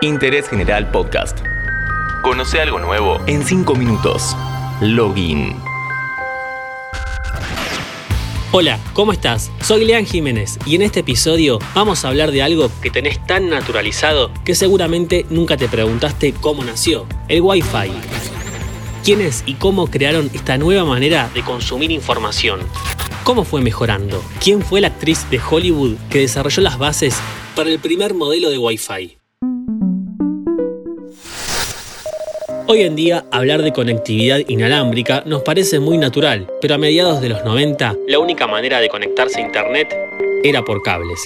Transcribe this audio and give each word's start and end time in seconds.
Interés 0.00 0.48
General 0.48 0.88
Podcast. 0.92 1.40
Conoce 2.22 2.60
algo 2.60 2.78
nuevo 2.78 3.18
en 3.26 3.42
5 3.42 3.74
minutos. 3.74 4.36
Login. 4.80 5.56
Hola, 8.52 8.78
¿cómo 8.92 9.12
estás? 9.12 9.50
Soy 9.60 9.84
Lean 9.84 10.06
Jiménez 10.06 10.56
y 10.64 10.76
en 10.76 10.82
este 10.82 11.00
episodio 11.00 11.58
vamos 11.74 12.04
a 12.04 12.08
hablar 12.08 12.30
de 12.30 12.42
algo 12.42 12.70
que 12.80 12.92
tenés 12.92 13.26
tan 13.26 13.50
naturalizado 13.50 14.30
que 14.44 14.54
seguramente 14.54 15.26
nunca 15.30 15.56
te 15.56 15.68
preguntaste 15.68 16.32
cómo 16.32 16.62
nació, 16.62 17.04
el 17.26 17.40
Wi-Fi. 17.40 17.90
¿Quiénes 19.02 19.42
y 19.46 19.54
cómo 19.54 19.88
crearon 19.88 20.30
esta 20.32 20.58
nueva 20.58 20.84
manera 20.84 21.28
de 21.34 21.42
consumir 21.42 21.90
información? 21.90 22.60
¿Cómo 23.24 23.42
fue 23.42 23.62
mejorando? 23.62 24.22
¿Quién 24.40 24.62
fue 24.62 24.80
la 24.80 24.88
actriz 24.88 25.28
de 25.28 25.40
Hollywood 25.40 25.96
que 26.08 26.20
desarrolló 26.20 26.62
las 26.62 26.78
bases 26.78 27.18
para 27.56 27.68
el 27.68 27.80
primer 27.80 28.14
modelo 28.14 28.48
de 28.48 28.58
Wi-Fi? 28.58 29.18
Hoy 32.70 32.82
en 32.82 32.96
día 32.96 33.24
hablar 33.30 33.62
de 33.62 33.72
conectividad 33.72 34.40
inalámbrica 34.46 35.22
nos 35.24 35.40
parece 35.40 35.80
muy 35.80 35.96
natural, 35.96 36.52
pero 36.60 36.74
a 36.74 36.78
mediados 36.78 37.22
de 37.22 37.30
los 37.30 37.42
90 37.42 37.96
la 38.06 38.18
única 38.18 38.46
manera 38.46 38.78
de 38.78 38.90
conectarse 38.90 39.40
a 39.40 39.46
Internet 39.46 39.96
era 40.44 40.62
por 40.62 40.82
cables. 40.82 41.18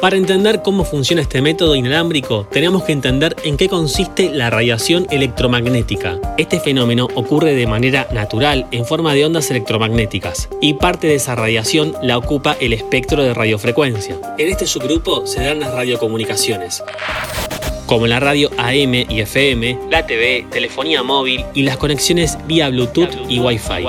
Para 0.00 0.16
entender 0.16 0.62
cómo 0.62 0.86
funciona 0.86 1.20
este 1.20 1.42
método 1.42 1.76
inalámbrico, 1.76 2.48
tenemos 2.50 2.84
que 2.84 2.92
entender 2.92 3.36
en 3.44 3.58
qué 3.58 3.68
consiste 3.68 4.30
la 4.30 4.48
radiación 4.48 5.06
electromagnética. 5.10 6.18
Este 6.38 6.58
fenómeno 6.58 7.08
ocurre 7.16 7.52
de 7.52 7.66
manera 7.66 8.08
natural 8.10 8.66
en 8.70 8.86
forma 8.86 9.12
de 9.12 9.26
ondas 9.26 9.50
electromagnéticas, 9.50 10.48
y 10.62 10.72
parte 10.72 11.06
de 11.06 11.16
esa 11.16 11.34
radiación 11.34 11.94
la 12.00 12.16
ocupa 12.16 12.56
el 12.62 12.72
espectro 12.72 13.22
de 13.22 13.34
radiofrecuencia. 13.34 14.18
En 14.38 14.48
este 14.48 14.66
subgrupo 14.66 15.26
se 15.26 15.44
dan 15.44 15.60
las 15.60 15.74
radiocomunicaciones 15.74 16.82
como 17.90 18.06
la 18.06 18.20
radio 18.20 18.52
AM 18.56 18.94
y 18.94 19.20
FM, 19.20 19.76
la 19.90 20.06
TV, 20.06 20.46
telefonía 20.48 21.02
móvil 21.02 21.44
y 21.54 21.64
las 21.64 21.76
conexiones 21.76 22.38
vía 22.46 22.68
Bluetooth 22.68 23.10
y 23.28 23.40
Wi-Fi. 23.40 23.82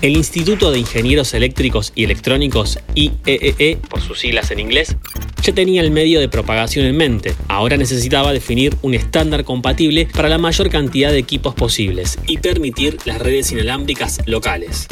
El 0.00 0.16
Instituto 0.16 0.70
de 0.70 0.78
Ingenieros 0.78 1.34
Eléctricos 1.34 1.90
y 1.96 2.04
Electrónicos, 2.04 2.78
IEEE 2.94 3.54
e, 3.58 3.76
por 3.78 4.00
sus 4.00 4.20
siglas 4.20 4.52
en 4.52 4.60
inglés, 4.60 4.96
ya 5.42 5.52
tenía 5.52 5.82
el 5.82 5.90
medio 5.90 6.20
de 6.20 6.28
propagación 6.28 6.86
en 6.86 6.96
mente. 6.96 7.34
Ahora 7.48 7.76
necesitaba 7.76 8.32
definir 8.32 8.76
un 8.82 8.94
estándar 8.94 9.42
compatible 9.42 10.06
para 10.06 10.28
la 10.28 10.38
mayor 10.38 10.70
cantidad 10.70 11.10
de 11.10 11.18
equipos 11.18 11.56
posibles 11.56 12.16
y 12.28 12.38
permitir 12.38 12.96
las 13.06 13.18
redes 13.18 13.50
inalámbricas 13.50 14.20
locales. 14.24 14.86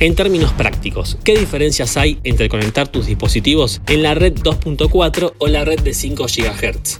En 0.00 0.16
términos 0.16 0.52
prácticos, 0.52 1.16
¿qué 1.22 1.38
diferencias 1.38 1.96
hay 1.96 2.18
entre 2.24 2.48
conectar 2.48 2.88
tus 2.88 3.06
dispositivos 3.06 3.80
en 3.86 4.02
la 4.02 4.14
red 4.14 4.32
2.4 4.32 5.34
o 5.38 5.46
la 5.46 5.64
red 5.64 5.78
de 5.80 5.94
5 5.94 6.24
GHz? 6.24 6.98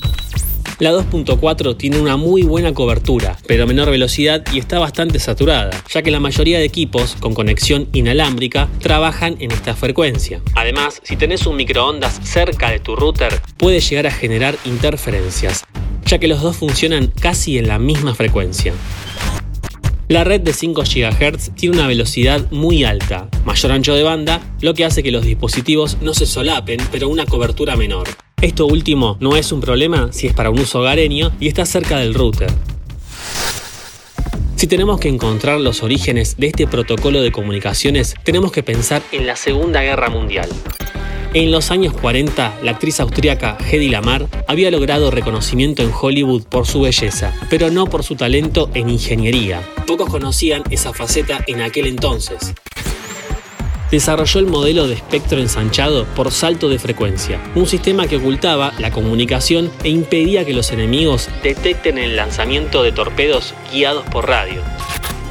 La 0.79 0.93
2.4 0.93 1.77
tiene 1.77 1.99
una 1.99 2.17
muy 2.17 2.43
buena 2.43 2.73
cobertura, 2.73 3.37
pero 3.49 3.67
menor 3.67 3.91
velocidad 3.91 4.45
y 4.53 4.59
está 4.59 4.79
bastante 4.79 5.19
saturada, 5.19 5.71
ya 5.93 6.03
que 6.03 6.13
la 6.13 6.21
mayoría 6.21 6.59
de 6.59 6.65
equipos 6.65 7.17
con 7.19 7.35
conexión 7.35 7.89
inalámbrica 7.93 8.69
trabajan 8.81 9.37
en 9.41 9.51
esta 9.51 9.75
frecuencia. 9.75 10.41
Además, 10.55 11.01
si 11.03 11.17
tenés 11.17 11.47
un 11.47 11.57
microondas 11.57 12.21
cerca 12.23 12.71
de 12.71 12.79
tu 12.79 12.95
router, 12.95 13.41
puede 13.57 13.81
llegar 13.81 14.07
a 14.07 14.13
generar 14.13 14.57
interferencias, 14.65 15.65
ya 16.07 16.19
que 16.19 16.29
los 16.29 16.41
dos 16.41 16.57
funcionan 16.57 17.09
casi 17.09 17.59
en 17.59 17.67
la 17.67 17.79
misma 17.79 18.15
frecuencia. 18.15 18.73
La 20.13 20.25
red 20.25 20.43
de 20.43 20.53
5 20.53 20.83
GHz 20.83 21.55
tiene 21.55 21.75
una 21.75 21.87
velocidad 21.87 22.51
muy 22.51 22.85
alta, 22.85 23.31
mayor 23.47 23.73
ancho 23.73 23.95
de 23.95 24.03
banda, 24.03 24.43
lo 24.61 24.75
que 24.75 24.85
hace 24.85 25.03
que 25.03 25.11
los 25.11 25.25
dispositivos 25.25 25.97
no 26.03 26.13
se 26.13 26.27
solapen, 26.27 26.79
pero 26.93 27.09
una 27.09 27.25
cobertura 27.25 27.77
menor. 27.77 28.09
Esto 28.43 28.67
último 28.67 29.17
no 29.21 29.37
es 29.37 29.53
un 29.53 29.63
problema 29.63 30.13
si 30.13 30.27
es 30.27 30.35
para 30.35 30.51
un 30.51 30.59
uso 30.59 30.81
hogareño 30.81 31.33
y 31.41 31.49
está 31.49 31.65
cerca 31.65 31.99
del 31.99 32.13
router. 32.13 32.51
Si 34.57 34.67
tenemos 34.67 35.01
que 35.01 35.09
encontrar 35.09 35.59
los 35.59 35.83
orígenes 35.83 36.37
de 36.37 36.49
este 36.49 36.67
protocolo 36.67 37.23
de 37.23 37.33
comunicaciones, 37.33 38.15
tenemos 38.23 38.53
que 38.53 38.63
pensar 38.63 39.01
en 39.13 39.27
la 39.27 39.37
Segunda 39.37 39.81
Guerra 39.81 40.11
Mundial. 40.11 40.51
En 41.35 41.51
los 41.51 41.71
años 41.71 41.95
40, 41.95 42.59
la 42.63 42.73
actriz 42.73 43.01
austríaca 43.01 43.57
Hedy 43.59 43.89
Lamar 43.89 44.29
había 44.47 44.71
logrado 44.71 45.11
reconocimiento 45.11 45.83
en 45.83 45.91
Hollywood 45.91 46.43
por 46.45 46.67
su 46.67 46.83
belleza, 46.83 47.33
pero 47.49 47.71
no 47.71 47.87
por 47.87 48.05
su 48.05 48.17
talento 48.17 48.69
en 48.75 48.91
ingeniería. 48.91 49.63
Pocos 49.87 50.11
conocían 50.11 50.63
esa 50.71 50.93
faceta 50.93 51.43
en 51.47 51.63
aquel 51.63 51.87
entonces 51.87 52.53
desarrolló 53.93 54.41
el 54.41 54.47
modelo 54.47 54.89
de 54.89 54.95
espectro 54.95 55.39
ensanchado 55.39 56.07
por 56.17 56.33
salto 56.33 56.71
de 56.71 56.79
frecuencia, 56.79 57.39
un 57.55 57.67
sistema 57.67 58.07
que 58.07 58.17
ocultaba 58.17 58.73
la 58.79 58.91
comunicación 58.91 59.71
e 59.85 59.91
impedía 59.91 60.47
que 60.47 60.55
los 60.55 60.73
enemigos 60.73 61.29
detecten 61.43 61.99
el 61.99 62.17
lanzamiento 62.17 62.83
de 62.83 62.93
torpedos 62.93 63.55
guiados 63.71 64.07
por 64.07 64.27
radio. 64.27 64.63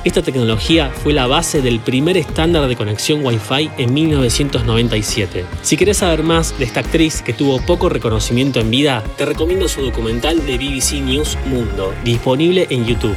Esta 0.04 0.24
tecnología 0.24 0.90
fue 0.90 1.14
la 1.14 1.28
base 1.28 1.62
del 1.62 1.80
primer 1.80 2.18
estándar 2.18 2.68
de 2.68 2.76
conexión 2.76 3.24
Wi-Fi 3.24 3.70
en 3.78 3.94
1997. 3.94 5.46
Si 5.62 5.78
querés 5.78 5.98
saber 5.98 6.24
más 6.24 6.58
de 6.58 6.66
esta 6.66 6.80
actriz 6.80 7.22
que 7.22 7.34
tuvo 7.34 7.64
poco 7.64 7.88
reconocimiento 7.88 8.60
en 8.60 8.72
vida, 8.72 9.04
te 9.16 9.26
recomiendo 9.26 9.68
su 9.68 9.82
documental 9.82 10.44
de 10.48 10.58
BBC 10.58 11.02
News 11.02 11.38
Mundo, 11.46 11.94
disponible 12.04 12.66
en 12.72 12.86
YouTube. 12.86 13.16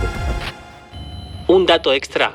Un 1.47 1.65
dato 1.65 1.93
extra 1.93 2.35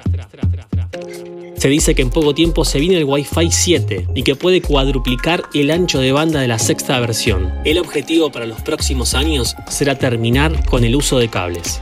se 1.59 1.67
dice 1.67 1.93
que 1.93 2.01
en 2.01 2.09
poco 2.09 2.33
tiempo 2.33 2.63
se 2.63 2.79
viene 2.79 2.97
el 2.97 3.03
Wi-Fi 3.03 3.51
7 3.51 4.07
y 4.15 4.23
que 4.23 4.35
puede 4.35 4.61
cuadruplicar 4.61 5.43
el 5.53 5.71
ancho 5.71 5.99
de 5.99 6.13
banda 6.13 6.39
de 6.39 6.47
la 6.47 6.57
sexta 6.57 6.97
versión. 7.01 7.53
El 7.65 7.79
objetivo 7.79 8.31
para 8.31 8.45
los 8.45 8.61
próximos 8.61 9.13
años 9.13 9.57
será 9.67 9.95
terminar 9.95 10.65
con 10.65 10.85
el 10.85 10.95
uso 10.95 11.19
de 11.19 11.27
cables. 11.27 11.81